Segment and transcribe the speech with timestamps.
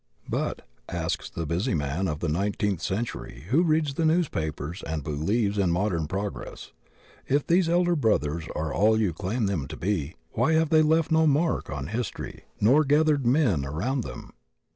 [0.27, 5.59] But, asks the busy man of the nineteenth century who reads the newspapers and believes
[5.59, 6.71] in "modem progress,"
[7.27, 11.11] if these elder brothers are all you claim them to be, why have they left
[11.11, 14.33] no mark on history INITIATES MAKING HISTORY 5 nor gathered men around them?